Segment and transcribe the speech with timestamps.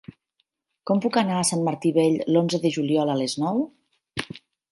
[0.91, 3.65] Com puc anar a Sant Martí Vell l'onze de juliol a les nou?